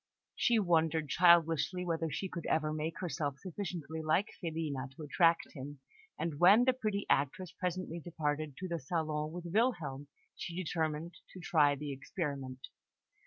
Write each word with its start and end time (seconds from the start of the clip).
She 0.35 0.57
wondered 0.57 1.09
childishly 1.09 1.85
whether 1.85 2.09
she 2.09 2.27
could 2.27 2.47
ever 2.47 2.73
make 2.73 2.97
herself 3.01 3.37
sufficiently 3.37 4.01
like 4.01 4.29
Filina 4.41 4.89
to 4.95 5.03
attract 5.03 5.53
him; 5.53 5.79
and 6.17 6.39
when 6.39 6.63
the 6.65 6.73
pretty 6.73 7.05
actress 7.07 7.51
presently 7.51 7.99
departed 7.99 8.57
to 8.57 8.67
the 8.67 8.79
salon 8.79 9.31
with 9.31 9.45
Wilhelm, 9.45 10.07
she 10.35 10.55
determined 10.55 11.17
to 11.33 11.39
try 11.39 11.75
the 11.75 11.91
experiment. 11.91 12.65